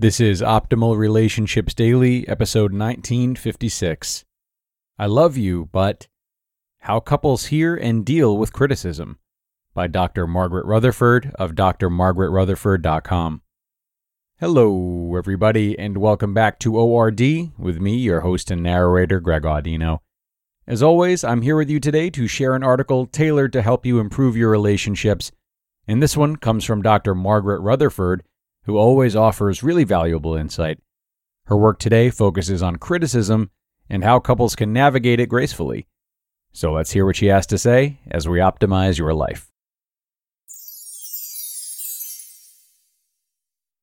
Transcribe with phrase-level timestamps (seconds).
[0.00, 4.24] This is Optimal Relationships Daily, episode 1956.
[4.98, 6.08] I love you, but
[6.78, 9.18] How Couples Hear and Deal with Criticism
[9.74, 10.26] by Dr.
[10.26, 13.42] Margaret Rutherford of drmargaretrutherford.com.
[14.38, 17.20] Hello, everybody, and welcome back to ORD
[17.58, 19.98] with me, your host and narrator, Greg Audino.
[20.66, 23.98] As always, I'm here with you today to share an article tailored to help you
[23.98, 25.30] improve your relationships.
[25.86, 27.14] And this one comes from Dr.
[27.14, 28.22] Margaret Rutherford
[28.64, 30.78] who always offers really valuable insight.
[31.46, 33.50] Her work today focuses on criticism
[33.88, 35.88] and how couples can navigate it gracefully.
[36.52, 39.50] So let's hear what she has to say as we optimize your life.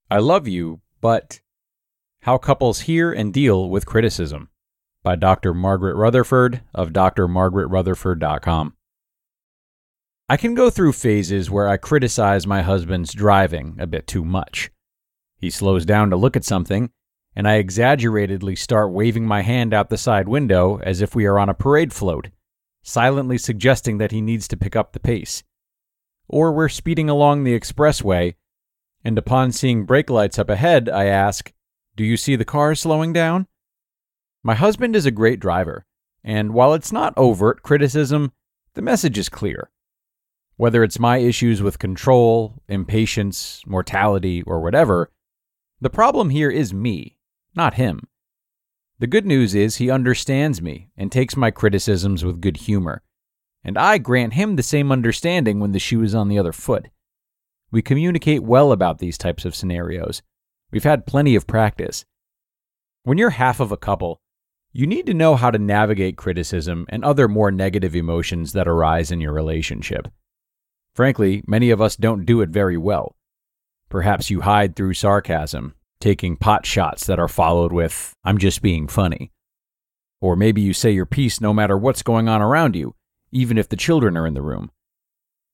[0.09, 1.41] I love you, but
[2.21, 4.49] How Couples Hear and Deal with Criticism
[5.03, 5.53] by Dr.
[5.53, 8.76] Margaret Rutherford of drmargaretrutherford.com.
[10.29, 14.69] I can go through phases where I criticize my husband's driving a bit too much.
[15.37, 16.89] He slows down to look at something,
[17.33, 21.39] and I exaggeratedly start waving my hand out the side window as if we are
[21.39, 22.27] on a parade float,
[22.83, 25.43] silently suggesting that he needs to pick up the pace.
[26.27, 28.35] Or we're speeding along the expressway,
[29.05, 31.53] and upon seeing brake lights up ahead, I ask,
[31.95, 33.47] Do you see the car slowing down?
[34.43, 35.85] My husband is a great driver,
[36.21, 38.33] and while it's not overt criticism,
[38.73, 39.69] the message is clear.
[40.57, 45.11] Whether it's my issues with control, impatience, mortality, or whatever,
[45.79, 47.19] the problem here is me,
[47.55, 48.07] not him.
[48.97, 53.03] The good news is he understands me and takes my criticisms with good humor,
[53.63, 56.87] and I grant him the same understanding when the shoe is on the other foot.
[57.69, 60.23] We communicate well about these types of scenarios.
[60.71, 62.03] We've had plenty of practice.
[63.03, 64.21] When you're half of a couple,
[64.71, 69.11] you need to know how to navigate criticism and other more negative emotions that arise
[69.11, 70.07] in your relationship.
[70.97, 73.15] Frankly, many of us don't do it very well.
[73.87, 78.87] Perhaps you hide through sarcasm, taking pot shots that are followed with, I'm just being
[78.87, 79.31] funny.
[80.21, 82.95] Or maybe you say your piece no matter what's going on around you,
[83.31, 84.71] even if the children are in the room.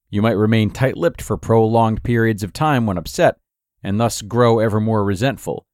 [0.10, 3.36] You might remain tight lipped for prolonged periods of time when upset,
[3.84, 5.66] and thus grow ever more resentful.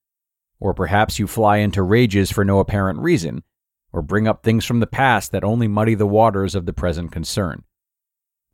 [0.60, 3.44] Or perhaps you fly into rages for no apparent reason,
[3.94, 7.12] or bring up things from the past that only muddy the waters of the present
[7.12, 7.66] concern.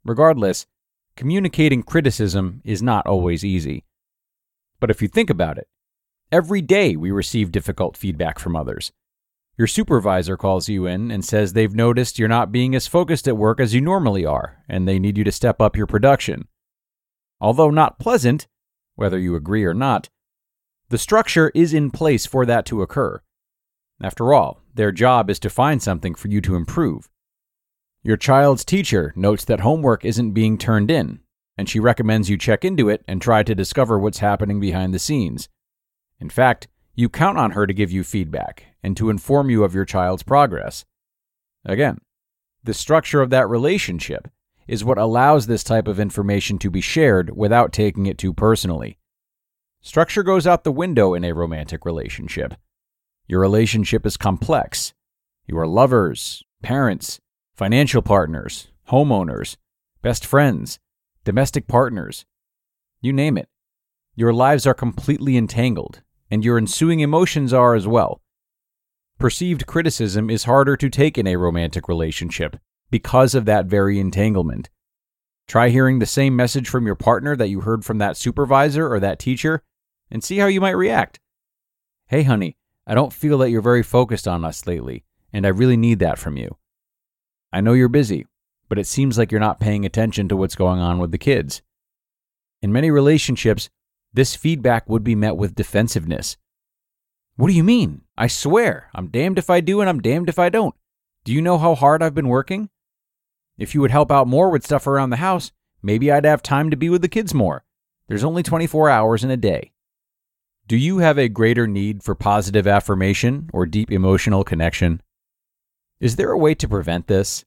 [0.04, 0.68] Regardless,
[1.16, 3.84] communicating criticism is not always easy.
[4.80, 5.68] But if you think about it,
[6.32, 8.92] every day we receive difficult feedback from others.
[9.58, 13.38] Your supervisor calls you in and says they've noticed you're not being as focused at
[13.38, 16.48] work as you normally are, and they need you to step up your production.
[17.40, 18.48] Although not pleasant,
[18.96, 20.10] whether you agree or not,
[20.90, 23.22] the structure is in place for that to occur.
[24.04, 27.10] After all, their job is to find something for you to improve.
[28.06, 31.22] Your child's teacher notes that homework isn't being turned in,
[31.58, 35.00] and she recommends you check into it and try to discover what's happening behind the
[35.00, 35.50] scenes.
[36.20, 39.74] In fact, you count on her to give you feedback and to inform you of
[39.74, 40.86] your child's progress.
[41.66, 41.98] Again,
[42.64, 44.28] the structure of that relationship
[44.68, 49.00] is what allows this type of information to be shared without taking it too personally.
[49.82, 52.54] Structure goes out the window in a romantic relationship.
[53.28, 54.94] Your relationship is complex.
[55.48, 57.20] You are lovers, parents,
[57.56, 59.56] financial partners, homeowners,
[60.02, 60.78] best friends,
[61.24, 62.26] domestic partners.
[63.00, 63.48] You name it.
[64.14, 68.22] Your lives are completely entangled, and your ensuing emotions are as well.
[69.20, 72.58] Perceived criticism is harder to take in a romantic relationship
[72.92, 74.70] because of that very entanglement.
[75.48, 79.00] Try hearing the same message from your partner that you heard from that supervisor or
[79.00, 79.64] that teacher
[80.12, 81.22] and see how you might react.
[82.08, 85.78] Hey, honey, I don't feel that you're very focused on us lately, and I really
[85.78, 86.58] need that from you.
[87.56, 88.28] I know you're busy,
[88.68, 91.62] but it seems like you're not paying attention to what's going on with the kids.
[92.62, 93.70] In many relationships,
[94.14, 96.36] this feedback would be met with defensiveness.
[97.38, 98.02] What do you mean?
[98.18, 100.76] I swear, I'm damned if I do and I'm damned if I don't.
[101.24, 102.70] Do you know how hard I've been working?
[103.58, 106.70] If you would help out more with stuff around the house, maybe I'd have time
[106.72, 107.64] to be with the kids more.
[108.10, 109.72] There's only 24 hours in a day.
[110.68, 115.02] Do you have a greater need for positive affirmation or deep emotional connection?
[116.00, 117.46] Is there a way to prevent this?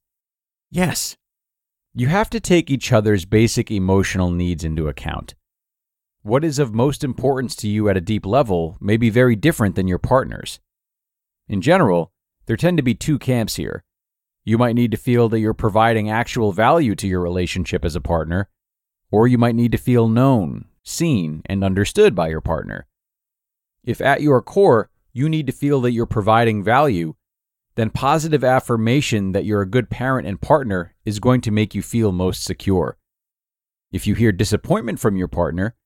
[0.70, 1.16] Yes.
[1.94, 5.34] You have to take each other's basic emotional needs into account.
[6.22, 9.74] What is of most importance to you at a deep level may be very different
[9.76, 10.60] than your partner's.
[11.46, 12.12] In general,
[12.46, 13.84] there tend to be two camps here.
[14.44, 18.00] You might need to feel that you're providing actual value to your relationship as a
[18.00, 18.48] partner,
[19.10, 22.86] or you might need to feel known, seen, and understood by your partner.
[23.84, 27.14] If at your core you need to feel that you're providing value,
[27.78, 31.80] then positive affirmation that you're a good parent and partner is going to make you
[31.80, 32.98] feel most secure.
[33.92, 35.76] If you hear disappointment from your partner,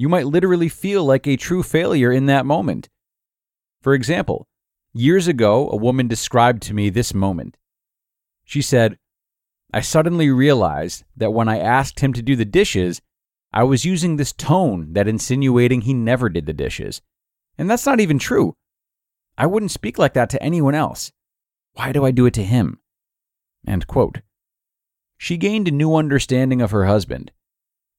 [0.00, 2.88] You might literally feel like a true failure in that moment.
[3.82, 4.46] For example,
[4.94, 7.56] years ago, a woman described to me this moment.
[8.44, 8.96] She said,
[9.74, 13.02] I suddenly realized that when I asked him to do the dishes,
[13.52, 17.02] I was using this tone that insinuating he never did the dishes.
[17.58, 18.54] And that's not even true.
[19.36, 21.10] I wouldn't speak like that to anyone else.
[21.78, 22.80] Why do I do it to him?
[25.16, 27.30] She gained a new understanding of her husband.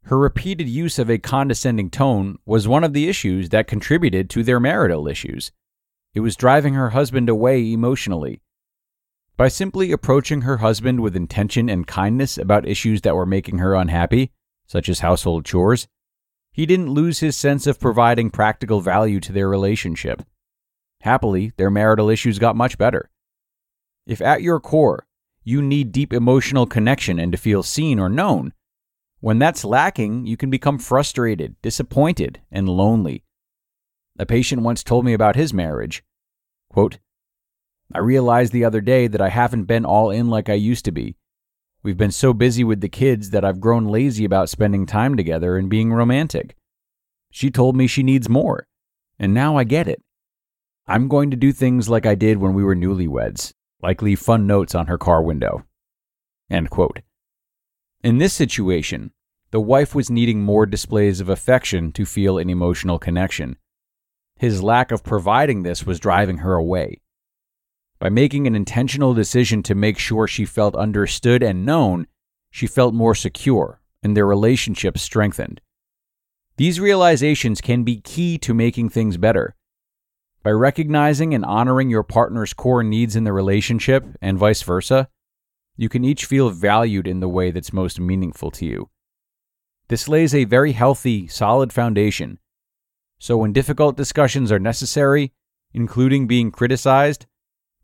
[0.04, 4.44] Her repeated use of a condescending tone was one of the issues that contributed to
[4.44, 5.54] their marital issues.
[6.14, 8.42] It was driving her husband away emotionally.
[9.38, 13.76] By simply approaching her husband with intention and kindness about issues that were making her
[13.76, 14.34] unhappy,
[14.68, 15.88] such as household chores,
[16.52, 20.24] he didn't lose his sense of providing practical value to their relationship.
[21.00, 23.10] Happily, their marital issues got much better.
[24.10, 25.06] If at your core,
[25.44, 28.54] you need deep emotional connection and to feel seen or known,
[29.20, 33.24] when that's lacking, you can become frustrated, disappointed, and lonely.
[34.18, 36.04] A patient once told me about his marriage.
[36.72, 36.98] Quote,
[37.94, 40.92] I realized the other day that I haven't been all in like I used to
[40.92, 41.16] be.
[41.84, 45.56] We've been so busy with the kids that I've grown lazy about spending time together
[45.56, 46.56] and being romantic.
[47.30, 48.66] She told me she needs more,
[49.20, 50.02] and now I get it.
[50.88, 54.48] I'm going to do things like I did when we were newlyweds, like leave fun
[54.48, 55.66] notes on her car window.
[56.50, 57.00] End quote.
[58.04, 59.12] In this situation,
[59.52, 63.58] the wife was needing more displays of affection to feel an emotional connection.
[64.38, 67.02] His lack of providing this was driving her away.
[68.00, 72.08] By making an intentional decision to make sure she felt understood and known,
[72.50, 75.60] she felt more secure, and their relationship strengthened.
[76.56, 79.56] These realizations can be key to making things better.
[80.42, 85.10] By recognizing and honoring your partner's core needs in the relationship and vice versa,
[85.76, 88.90] you can each feel valued in the way that's most meaningful to you.
[89.90, 92.40] This lays a very healthy, solid foundation.
[93.18, 95.34] So when difficult discussions are necessary,
[95.74, 97.26] including being criticized,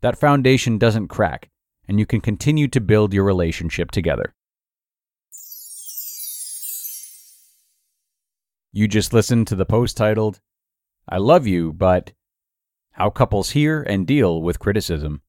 [0.00, 1.50] that foundation doesn't crack,
[1.86, 4.34] and you can continue to build your relationship together.
[8.72, 10.40] You just listened to the post titled,
[11.06, 12.12] I Love You, but
[12.96, 15.20] How Couples Hear and Deal with Criticism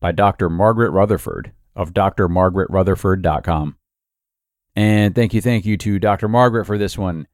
[0.00, 0.50] by Dr.
[0.50, 3.76] Margaret Rutherford of drmargaretrutherford.com.
[4.74, 6.26] And thank you, thank you to Dr.
[6.26, 7.28] Margaret for this one.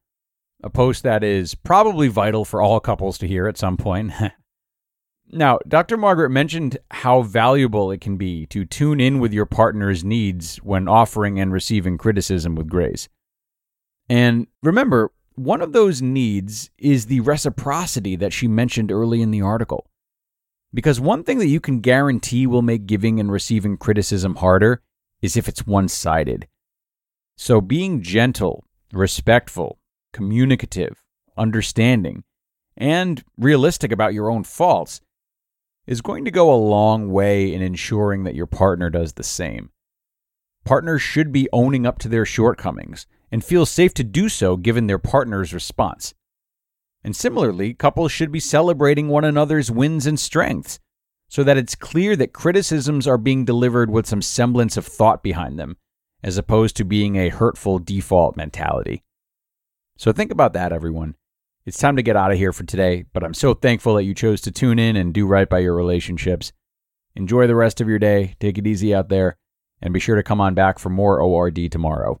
[0.63, 4.13] A post that is probably vital for all couples to hear at some point.
[5.33, 5.95] Now, Dr.
[5.95, 10.89] Margaret mentioned how valuable it can be to tune in with your partner's needs when
[10.89, 13.07] offering and receiving criticism with grace.
[14.09, 15.13] And remember,
[15.43, 19.87] one of those needs is the reciprocity that she mentioned early in the article.
[20.73, 24.81] Because one thing that you can guarantee will make giving and receiving criticism harder
[25.21, 26.47] is if it's one sided.
[27.37, 29.79] So being gentle, respectful,
[30.13, 31.01] communicative,
[31.37, 32.23] understanding,
[32.77, 35.01] and realistic about your own faults
[35.87, 39.71] is going to go a long way in ensuring that your partner does the same.
[40.63, 44.87] Partners should be owning up to their shortcomings and feel safe to do so given
[44.87, 46.13] their partner's response.
[47.03, 50.79] And similarly, couples should be celebrating one another's wins and strengths
[51.27, 55.57] so that it's clear that criticisms are being delivered with some semblance of thought behind
[55.57, 55.77] them,
[56.21, 59.03] as opposed to being a hurtful default mentality.
[59.97, 61.15] So think about that, everyone.
[61.65, 64.13] It's time to get out of here for today, but I'm so thankful that you
[64.13, 66.51] chose to tune in and do right by your relationships.
[67.15, 69.37] Enjoy the rest of your day, take it easy out there,
[69.81, 72.20] and be sure to come on back for more ORD tomorrow,